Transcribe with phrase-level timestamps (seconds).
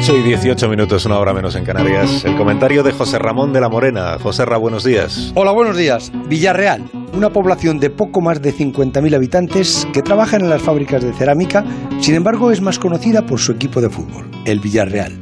[0.00, 2.24] 8 y 18 minutos, una hora menos en Canarias.
[2.24, 4.16] El comentario de José Ramón de la Morena.
[4.22, 5.32] José Ra, buenos días.
[5.34, 6.12] Hola, buenos días.
[6.28, 11.12] Villarreal, una población de poco más de 50.000 habitantes que trabajan en las fábricas de
[11.12, 11.64] cerámica,
[11.98, 15.18] sin embargo es más conocida por su equipo de fútbol, el Villarreal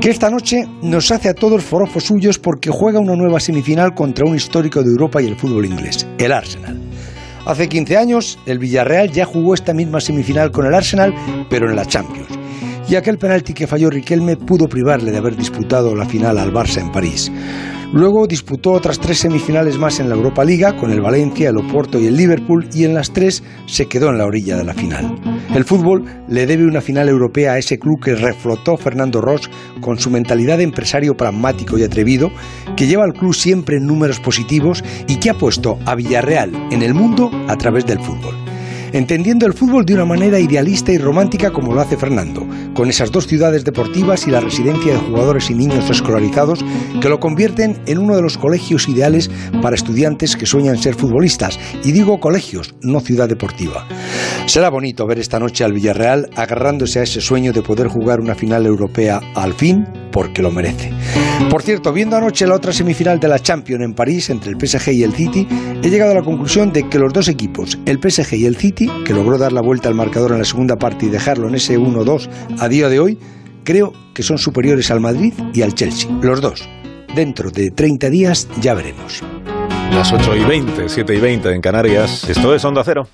[0.00, 4.26] que esta noche nos hace a todos forofos suyos porque juega una nueva semifinal contra
[4.26, 6.80] un histórico de Europa y el fútbol inglés, el Arsenal.
[7.46, 11.14] Hace 15 años, el Villarreal ya jugó esta misma semifinal con el Arsenal,
[11.48, 12.42] pero en la Champions.
[12.88, 16.80] Y aquel penalti que falló Riquelme pudo privarle de haber disputado la final al Barça
[16.80, 17.30] en París.
[17.92, 22.00] Luego disputó otras tres semifinales más en la Europa Liga con el Valencia, el Oporto
[22.00, 25.14] y el Liverpool y en las tres se quedó en la orilla de la final.
[25.54, 29.50] El fútbol le debe una final europea a ese club que reflotó Fernando Ross
[29.82, 32.30] con su mentalidad de empresario pragmático y atrevido,
[32.76, 36.80] que lleva al club siempre en números positivos y que ha puesto a Villarreal en
[36.80, 38.51] el mundo a través del fútbol
[38.92, 43.10] entendiendo el fútbol de una manera idealista y romántica como lo hace Fernando, con esas
[43.10, 46.64] dos ciudades deportivas y la residencia de jugadores y niños escolarizados
[47.00, 51.58] que lo convierten en uno de los colegios ideales para estudiantes que sueñan ser futbolistas.
[51.84, 53.86] Y digo colegios, no ciudad deportiva.
[54.46, 58.34] Será bonito ver esta noche al Villarreal agarrándose a ese sueño de poder jugar una
[58.34, 60.92] final europea al fin porque lo merece.
[61.50, 64.92] Por cierto, viendo anoche la otra semifinal de la Champions en París entre el PSG
[64.92, 65.48] y el City,
[65.82, 68.88] he llegado a la conclusión de que los dos equipos, el PSG y el City,
[69.04, 71.78] que logró dar la vuelta al marcador en la segunda parte y dejarlo en ese
[71.78, 72.28] 1-2
[72.60, 73.18] a día de hoy,
[73.64, 76.10] creo que son superiores al Madrid y al Chelsea.
[76.22, 76.68] Los dos.
[77.14, 79.22] Dentro de 30 días ya veremos.
[79.92, 82.28] Las 8 y 20, 7 y 20 en Canarias.
[82.28, 83.08] Esto es Onda Cero.